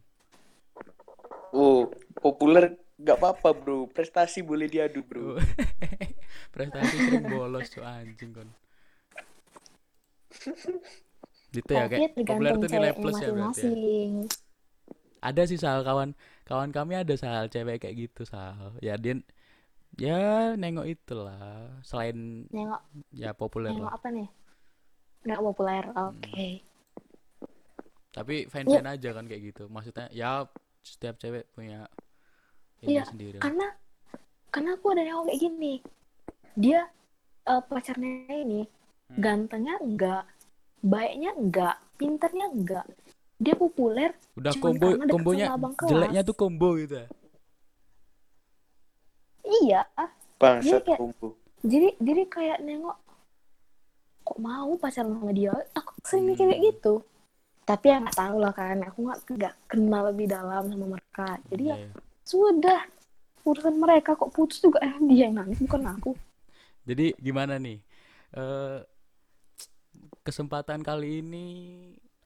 Oh, 1.55 1.89
populer 2.23 2.65
nggak 3.01 3.17
apa-apa, 3.21 3.49
Bro. 3.57 3.79
Prestasi 3.95 4.41
boleh 4.45 4.67
diadu, 4.71 5.01
Bro. 5.05 5.41
prestasi 6.55 6.97
sering 7.05 7.25
bolos 7.31 7.67
tuh 7.75 7.85
anjing 7.87 8.31
kon. 8.37 8.51
Gitu 11.55 11.73
ya 11.79 11.85
kayak 11.91 12.05
populer 12.29 12.55
tuh 12.63 12.69
nilai 12.75 12.93
plus 13.01 13.17
ya 13.25 13.31
berarti 13.35 13.61
ya. 13.67 13.73
ada 15.29 15.43
sih 15.51 15.59
sal 15.61 15.81
kawan. 15.89 16.11
Kawan 16.49 16.71
kami 16.77 16.93
ada 17.03 17.15
sal 17.19 17.51
cewek 17.53 17.83
kayak 17.83 17.97
gitu 18.09 18.23
sal. 18.33 18.77
Ya 18.87 18.95
dia 19.03 19.15
ya 19.99 20.19
nengok 20.61 20.87
itulah. 20.95 21.39
Selain 21.89 22.47
Nengok, 22.55 22.83
ya 23.23 23.31
populer 23.41 23.75
nengok 23.75 23.93
lah. 23.93 23.95
apa 23.97 24.09
nih? 24.17 24.29
Nggak 25.27 25.43
populer, 25.43 25.85
Hmm. 25.85 26.15
oke. 26.15 26.49
tapi 28.11 28.49
fan 28.49 28.65
fan 28.65 28.89
aja 28.89 29.13
kan 29.13 29.29
kayak 29.29 29.43
gitu 29.45 29.69
maksudnya 29.69 30.09
ya 30.09 30.49
setiap 30.81 31.21
cewek 31.21 31.45
punya 31.53 31.85
ini 32.81 32.97
Iya, 32.97 33.05
sendiri 33.05 33.37
Karena, 33.37 33.69
karena 34.49 34.71
aku 34.73 34.87
ada 34.89 35.03
nengok 35.03 35.25
kayak 35.27 35.41
gini. 35.43 35.75
Dia 36.55 36.89
eh, 37.45 37.63
pacarnya 37.63 38.09
ini 38.33 38.65
Hmm. 39.07 39.21
gantengnya 39.21 39.77
enggak, 39.79 40.25
baiknya 40.81 41.31
enggak, 41.35 41.77
pinternya 41.95 42.49
enggak. 42.49 42.87
Dia 43.37 43.53
populer, 43.53 44.17
udah 44.35 44.53
cuman 44.57 44.65
combo 44.65 44.87
karena 44.87 44.97
deket 44.97 45.13
kombonya 45.13 45.47
sama 45.47 45.57
abang 45.61 45.75
kelas. 45.77 45.91
jeleknya 45.93 46.21
tuh 46.25 46.35
combo 46.35 46.69
gitu 46.75 46.95
ya 46.97 47.07
iya. 49.45 49.81
Bangsat 50.37 50.83
kayak- 50.83 50.99
kumpu. 50.99 51.29
Jadi, 51.63 51.89
jadi 51.99 52.23
kayak 52.27 52.59
nengok, 52.61 52.97
kok 54.27 54.39
mau 54.43 54.71
pacaran 54.77 55.15
sama 55.15 55.33
dia? 55.33 55.55
Aku 55.79 55.91
sering 56.03 56.27
mikir 56.29 56.45
kayak 56.51 56.61
Hmm. 56.61 56.69
gitu. 56.75 56.95
tapi 57.67 57.91
ya 57.91 57.99
nggak 57.99 58.15
tahu 58.15 58.37
lah 58.39 58.53
kan 58.55 58.79
aku 58.79 58.99
nggak 59.07 59.21
nggak 59.27 59.55
kenal 59.67 60.03
lebih 60.11 60.27
dalam 60.31 60.63
sama 60.71 60.87
mereka 60.95 61.29
jadi 61.51 61.65
ya 61.67 61.77
Iya. 61.83 61.91
sudah 62.23 62.79
urusan 63.43 63.75
mereka 63.79 64.15
kok 64.15 64.31
putus 64.31 64.59
juga 64.63 64.79
eh 64.83 64.95
dia 65.03 65.27
yang 65.27 65.35
nangis 65.39 65.59
bukan 65.59 65.83
aku 65.95 66.11
Jadi 66.87 67.19
gimana 67.19 67.59
nih? 67.59 67.79
Eh 68.35 68.79
kesempatan 70.27 70.83
kali 70.83 71.23
ini 71.23 71.47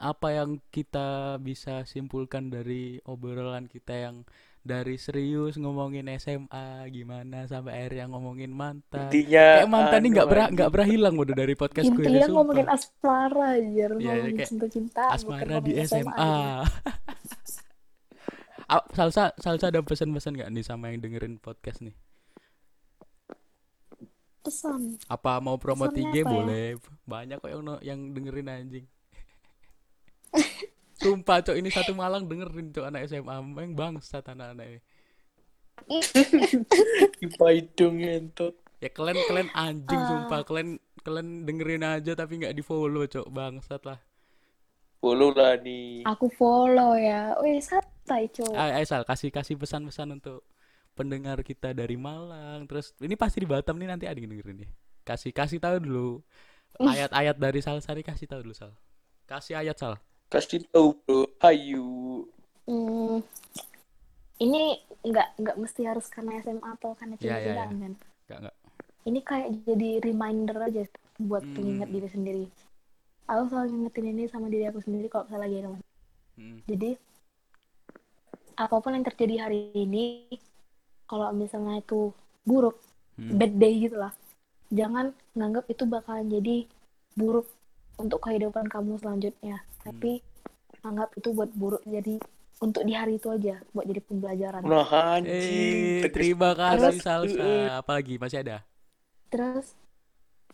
apa 0.00 0.32
yang 0.32 0.56
kita 0.72 1.08
bisa 1.38 1.84
simpulkan 1.84 2.48
dari 2.48 2.96
obrolan 3.04 3.68
kita 3.68 3.92
yang 3.92 4.16
dari 4.60 5.00
serius 5.00 5.56
ngomongin 5.56 6.04
SMA 6.20 6.84
gimana 6.92 7.48
sampai 7.48 7.72
akhirnya 7.80 8.12
ngomongin 8.12 8.52
mantan. 8.52 9.08
Intinya 9.08 9.64
Kayak 9.64 9.70
mantan 9.72 10.00
ini 10.04 10.08
nggak 10.12 10.28
pernah 10.28 10.48
nggak 10.52 10.70
pernah 10.70 10.88
hilang 10.88 11.14
udah 11.16 11.34
dari 11.34 11.54
podcast 11.56 11.86
gue 11.88 12.04
ini, 12.04 12.20
intinya 12.20 12.28
ngomongin 12.36 12.68
asmara 12.68 13.46
aja 13.56 13.64
Iya, 13.64 13.86
ngomongin 13.96 14.34
kayak 14.36 14.50
cinta 14.52 14.66
cinta 14.68 15.02
Asmara 15.08 15.56
di 15.64 15.72
SMA. 15.80 16.12
Ah, 18.70 18.80
Salsa, 18.96 19.34
Salsa 19.40 19.66
ada 19.72 19.82
pesan-pesan 19.82 20.38
nggak 20.38 20.50
nih 20.54 20.64
sama 20.64 20.94
yang 20.94 21.02
dengerin 21.02 21.42
podcast 21.42 21.82
nih? 21.82 21.96
pesan 24.40 24.96
Apa 25.04 25.36
mau 25.44 25.60
promo 25.60 25.84
apa 25.84 26.00
ya? 26.00 26.24
boleh? 26.24 26.80
Banyak 27.04 27.44
kok 27.44 27.50
yang 27.52 27.62
yang 27.84 28.00
dengerin 28.16 28.48
anjing. 28.48 28.86
Sumpah 31.00 31.40
cok 31.40 31.56
ini 31.56 31.68
satu 31.68 31.92
Malang 31.92 32.28
dengerin 32.28 32.70
cok 32.70 32.84
anak 32.86 33.08
SMA 33.08 33.32
Emang 33.32 33.72
bangsat 33.72 34.20
anak-anak 34.22 34.66
ini. 34.68 34.80
Ipa 37.20 37.46
hidung 37.50 37.96
entot. 38.00 38.54
Ya 38.80 38.88
kalian 38.88 39.16
kalian 39.24 39.48
anjing 39.52 39.96
Ah. 39.96 40.08
sumpah 40.08 40.40
kalian 40.44 40.68
kalian 41.00 41.28
dengerin 41.44 41.84
aja 41.84 42.12
tapi 42.12 42.40
nggak 42.40 42.52
di 42.52 42.60
follow 42.60 43.04
cok 43.04 43.28
bangsat 43.28 43.80
lah. 43.84 44.00
Follow 45.00 45.32
lah 45.32 45.56
nih. 45.56 46.04
aku 46.04 46.28
follow 46.28 46.92
ya 46.92 47.32
wih 47.40 47.56
santai 47.56 48.28
cowok 48.28 48.52
Ayo, 48.52 48.72
ayo 48.76 48.84
Sal 48.84 49.08
kasih 49.08 49.32
kasih 49.32 49.56
pesan-pesan 49.56 50.12
untuk 50.12 50.44
pendengar 50.92 51.40
kita 51.40 51.72
dari 51.72 51.96
Malang 51.96 52.68
terus 52.68 52.92
ini 53.00 53.16
pasti 53.16 53.40
di 53.40 53.48
Batam 53.48 53.80
nih 53.80 53.88
nanti 53.88 54.04
ada 54.04 54.20
yang 54.20 54.28
dengerin 54.28 54.64
ya. 54.64 54.70
Kasih 55.00 55.32
kasih 55.32 55.56
tahu 55.56 55.80
dulu 55.80 56.20
ayat-ayat 56.92 57.40
dari 57.40 57.64
Sal 57.64 57.80
Sari 57.80 58.04
kasih 58.04 58.28
tahu 58.28 58.44
dulu 58.44 58.52
Sal. 58.52 58.76
Kasih 59.24 59.56
ayat 59.56 59.80
Sal. 59.80 59.96
Kasih 60.30 60.62
tahu 60.70 60.94
bro. 61.04 61.26
Hayu. 61.42 61.86
Hmm, 62.70 63.18
ini 64.40 64.62
nggak 65.02 65.28
nggak 65.42 65.56
mesti 65.58 65.82
harus 65.90 66.06
karena 66.12 66.38
SMA 66.38 66.68
atau 66.76 66.92
karena 66.94 67.16
Ya, 67.18 67.36
ya, 67.40 67.50
cinta-cintaan 67.50 67.70
ya. 67.72 67.80
kan 67.82 67.92
Enggak 68.28 68.38
enggak. 68.40 68.54
ini 69.00 69.20
kayak 69.24 69.48
jadi 69.66 69.90
reminder 70.04 70.56
aja 70.60 70.82
buat 71.18 71.42
Hmm. 71.42 71.54
pengingat 71.56 71.88
diri 71.90 72.08
sendiri 72.08 72.44
aku 73.26 73.42
selalu 73.48 73.66
ngingetin 73.72 74.06
ini 74.12 74.22
sama 74.28 74.46
diri 74.52 74.64
aku 74.68 74.80
sendiri 74.84 75.06
kalau 75.08 75.24
misalnya 75.26 75.44
lagi 75.44 75.56
ada 75.58 75.68
masalah 75.72 75.88
Mm. 76.40 76.58
jadi 76.64 76.90
apa 78.56 78.76
pun 78.80 78.92
yang 78.96 79.04
terjadi 79.04 79.34
hari 79.44 79.60
ini 79.74 80.04
kalau 81.04 81.28
misalnya 81.32 81.80
itu 81.80 82.12
buruk 82.44 82.76
Mm. 83.18 83.36
bad 83.36 83.52
day 83.56 83.74
gitu 83.82 83.96
lah 83.96 84.12
jangan 84.70 85.12
nganggap 85.32 85.64
itu 85.68 85.84
bakalan 85.84 86.28
jadi 86.28 86.56
buruk 87.12 87.48
untuk 87.96 88.20
kehidupan 88.24 88.68
kamu 88.68 88.96
selanjutnya 88.96 89.60
tapi 89.84 90.20
anggap 90.82 91.10
itu 91.16 91.28
buat 91.32 91.50
buruk 91.52 91.82
jadi 91.84 92.16
untuk 92.60 92.82
di 92.84 92.92
hari 92.92 93.16
itu 93.16 93.28
aja 93.32 93.56
buat 93.72 93.84
jadi 93.88 94.00
pembelajaran 94.04 94.62
Nah 94.64 94.84
anjing. 95.16 96.04
Eh, 96.04 96.10
terima 96.12 96.52
kasih 96.52 97.00
Terus, 97.00 97.04
Salsa. 97.04 97.40
eh, 97.40 97.68
Apalagi 97.80 98.14
masih 98.20 98.38
ada? 98.44 98.58
terus 99.30 99.78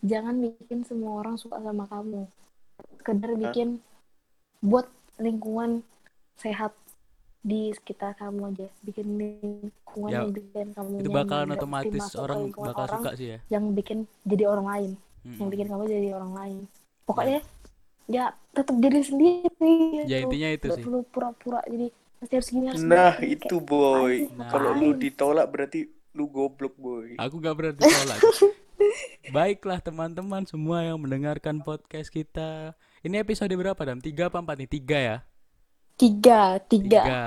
jangan 0.05 0.37
bikin 0.37 0.85
semua 0.85 1.19
orang 1.21 1.35
suka 1.35 1.57
sama 1.59 1.89
kamu 1.89 2.29
sekedar 3.01 3.31
bikin 3.35 3.81
buat 4.61 4.85
lingkungan 5.17 5.81
sehat 6.37 6.73
di 7.41 7.71
sekitar 7.73 8.13
kamu 8.19 8.53
aja 8.53 8.67
bikin 8.85 9.07
lingkungan 9.17 10.09
Ya, 10.11 10.21
yang 10.21 10.33
bikin 10.35 10.67
kamu 10.77 10.89
Itu 11.01 11.09
bakalan 11.09 11.49
otomatis 11.55 12.05
orang 12.19 12.39
bakal 12.53 12.85
orang 12.85 13.01
suka 13.01 13.11
sih 13.17 13.27
ya. 13.33 13.39
yang 13.49 13.65
bikin 13.73 14.05
jadi 14.27 14.45
orang 14.49 14.67
lain 14.67 14.91
Mm. 15.27 15.43
yang 15.43 15.49
bikin 15.51 15.67
kamu 15.67 15.83
jadi 15.91 16.09
orang 16.15 16.31
lain 16.39 16.57
pokoknya 17.03 17.41
ya 17.41 17.43
tetap 18.53 18.75
diri 18.75 19.01
sendiri 19.01 19.75
Ya 20.01 20.17
gitu. 20.17 20.23
intinya 20.23 20.49
itu 20.49 20.67
sih. 20.71 20.81
perlu 20.81 21.03
pura-pura 21.05 21.61
jadi 21.67 21.87
pasti 22.17 22.33
harus 22.33 22.49
gini 22.49 22.65
harus 22.67 22.81
Nah 22.81 23.13
gini. 23.13 23.35
itu 23.35 23.57
Kayak, 23.59 23.61
boy. 23.61 24.13
Nah. 24.31 24.47
Kalau 24.47 24.71
lu 24.73 24.95
ditolak 24.95 25.47
berarti 25.47 25.79
lu 26.13 26.25
goblok 26.27 26.73
boy. 26.75 27.13
Aku 27.15 27.37
gak 27.37 27.53
berarti 27.53 27.83
tolak. 27.93 28.19
Baiklah 29.27 29.79
teman-teman 29.79 30.45
semua 30.45 30.81
yang 30.81 30.97
mendengarkan 30.97 31.59
podcast 31.59 32.07
kita. 32.09 32.73
Ini 33.01 33.21
episode 33.21 33.51
berapa 33.51 33.77
Dam? 33.77 33.99
Tiga 33.99 34.31
apa 34.31 34.39
empat 34.39 34.57
nih? 34.57 34.69
Tiga 34.71 34.97
ya? 34.97 35.17
tiga 35.97 36.61
tiga 36.63 37.01
Tiga. 37.01 37.21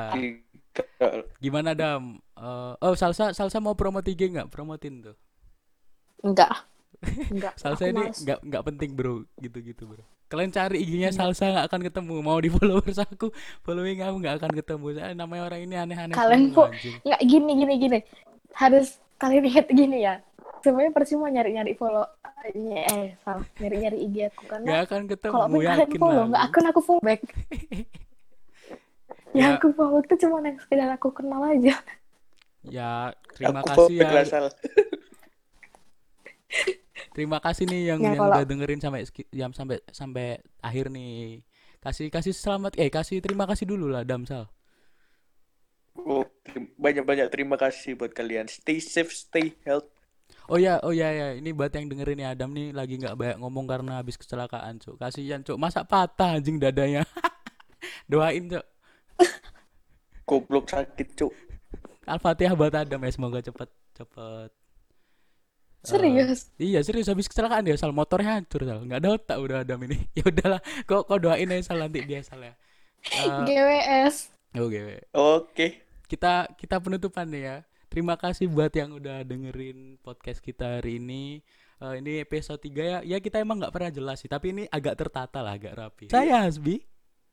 Gimana 1.36 1.74
Dam? 1.74 2.22
Eh, 2.32 2.74
oh 2.78 2.94
Salsa, 2.94 3.34
Salsa 3.34 3.58
mau 3.58 3.74
promo 3.74 4.00
tiga 4.00 4.26
nggak? 4.26 4.48
Promotin 4.48 5.02
tuh. 5.02 5.16
enggak 6.20 6.52
enggak 7.32 7.54
Salsa 7.60 7.84
aku 7.84 7.90
ini 7.90 8.04
males. 8.06 8.18
nggak 8.18 8.38
nggak 8.44 8.62
penting 8.64 8.90
bro, 8.92 9.24
gitu-gitu 9.36 9.84
bro. 9.86 10.04
Kalian 10.30 10.48
cari 10.48 10.78
IG-nya 10.78 11.10
Salsa 11.10 11.50
nggak 11.50 11.66
akan 11.66 11.80
ketemu. 11.82 12.14
Mau 12.20 12.38
di 12.38 12.46
followers 12.48 12.98
aku, 12.98 13.34
following 13.60 13.98
aku 13.98 14.16
nggak 14.16 14.36
akan 14.38 14.52
ketemu. 14.54 14.86
Saya 14.94 15.10
namanya 15.12 15.42
orang 15.44 15.60
ini 15.60 15.74
aneh-aneh 15.74 16.14
Kalian 16.14 16.42
kok- 16.50 16.70
nggak 17.02 17.20
gini 17.24 17.52
gini 17.56 17.74
gini 17.76 17.98
harus 18.52 18.88
kalian 19.16 19.44
ingat 19.44 19.66
gini 19.68 19.98
ya 20.00 20.18
semuanya 20.60 20.90
percuma 20.90 21.28
nyari 21.28 21.50
nyari 21.52 21.72
follow 21.72 22.02
eh 22.44 23.14
salah 23.20 23.46
nyari 23.56 23.76
nyari 23.80 23.98
IG 24.02 24.16
aku 24.26 24.42
Nggak 24.42 24.50
karena 24.50 24.82
akan 24.82 25.02
ketemu, 25.06 25.32
kalau 25.32 25.46
kalian 25.48 25.70
yakin 25.78 25.90
follow 25.96 26.24
nggak 26.26 26.42
aku. 26.42 26.50
akan 26.50 26.64
aku 26.66 26.80
follow 26.80 27.02
back 27.02 27.20
Ya. 29.30 29.38
yang 29.38 29.52
aku 29.56 29.70
follow 29.70 29.98
itu 30.00 30.14
cuma 30.18 30.42
yang 30.42 30.58
sekedar 30.58 30.90
aku 30.90 31.08
kenal 31.12 31.42
aja 31.44 31.74
Ya, 32.60 33.14
terima 33.32 33.62
Aku 33.62 33.88
kasih 33.88 33.94
ya. 33.96 34.10
Terima 37.10 37.42
kasih 37.42 37.66
nih 37.66 37.94
yang 37.94 38.00
Ya, 38.00 38.14
yang 38.14 38.20
kalau- 38.22 38.36
udah 38.38 38.44
dengerin 38.46 38.80
sampai 38.80 39.00
yang 39.34 39.50
sampai 39.50 39.82
sampai 39.90 40.26
akhir 40.62 40.88
nih. 40.94 41.42
Kasih 41.80 42.06
kasih 42.12 42.36
selamat 42.36 42.76
eh 42.76 42.92
kasih 42.92 43.18
terima 43.18 43.48
kasih 43.48 43.66
dulu 43.66 43.88
lah 43.90 44.04
Damsal. 44.04 44.46
Oh, 45.96 46.22
banyak-banyak 46.78 47.28
terima 47.28 47.58
kasih 47.58 47.98
buat 47.98 48.14
kalian. 48.14 48.46
Stay 48.46 48.78
safe, 48.78 49.10
stay 49.10 49.58
healthy. 49.66 49.90
Oh 50.46 50.58
ya, 50.58 50.78
oh 50.86 50.94
ya 50.94 51.10
ya, 51.10 51.34
ini 51.34 51.50
buat 51.50 51.70
yang 51.74 51.90
dengerin 51.90 52.22
ya 52.22 52.34
Adam 52.34 52.54
nih 52.54 52.70
lagi 52.70 52.94
nggak 52.98 53.14
banyak 53.18 53.38
ngomong 53.42 53.66
karena 53.66 53.98
habis 53.98 54.14
kecelakaan, 54.14 54.78
Cuk. 54.78 54.98
Kasihan, 54.98 55.42
Cuk. 55.42 55.58
Masa 55.58 55.82
patah 55.82 56.38
anjing 56.38 56.58
dadanya. 56.58 57.02
Doain, 58.10 58.46
Cuk. 58.46 58.64
Goblok 60.26 60.70
sakit, 60.70 61.18
cuk. 61.18 61.34
Al-Fatihah 62.06 62.54
buat 62.54 62.70
Adam 62.70 63.02
ya 63.02 63.10
semoga 63.10 63.42
cepet 63.42 63.66
cepet. 63.94 64.50
Serius 65.80 66.52
iya 66.56 66.80
serius 66.80 67.08
habis 67.08 67.24
kecelakaan 67.24 67.64
dia 67.64 67.76
sal 67.76 67.90
motornya 67.90 68.36
hancur 68.36 68.62
sal 68.62 68.84
nggak 68.84 69.00
ada 69.00 69.10
otak 69.16 69.38
udah 69.40 69.56
Adam 69.64 69.80
ini 69.84 69.98
ya 70.18 70.24
udahlah 70.24 70.60
kok 70.84 71.08
kok 71.08 71.18
doain 71.18 71.48
aja 71.48 71.72
sal 71.72 71.80
nanti 71.80 72.04
dia 72.04 72.20
sal 72.20 72.40
ya 72.40 72.54
Eh, 73.00 73.24
GWS 73.48 74.28
oke 74.54 74.82
Oke. 75.16 75.66
kita 76.04 76.52
kita 76.52 76.76
penutupan 76.78 77.24
nih 77.26 77.42
ya. 77.42 77.56
Terima 77.88 78.14
kasih 78.14 78.46
buat 78.46 78.68
yang 78.70 78.92
udah 78.92 79.24
dengerin 79.24 79.96
podcast 79.98 80.38
kita 80.38 80.78
hari 80.78 81.00
ini. 81.00 81.40
Eh, 81.80 81.94
ini 81.98 82.20
episode 82.20 82.60
3 82.60 82.70
ya. 82.76 82.98
Ya 83.02 83.18
kita 83.18 83.40
emang 83.40 83.56
nggak 83.56 83.72
pernah 83.72 83.88
jelas 83.88 84.20
sih, 84.20 84.28
tapi 84.28 84.52
ini 84.52 84.62
agak 84.68 84.94
tertata 84.94 85.40
lah, 85.40 85.56
agak 85.56 85.74
rapi. 85.74 86.06
Saya 86.06 86.44
Hasbi 86.44 86.84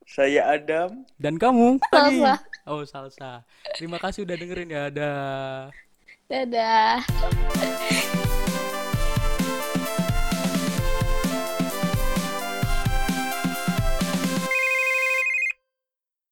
Saya 0.01 0.47
Adam. 0.49 1.03
dan 1.19 1.36
kamu. 1.36 1.83
Salsa. 1.91 2.33
Oh, 2.63 2.81
Salsa. 2.88 3.43
Terima 3.75 3.99
kasih 3.99 4.23
udah 4.23 4.33
dengerin 4.33 4.71
ya. 4.71 4.81
Ada 4.88 5.12
dadah 6.25 7.03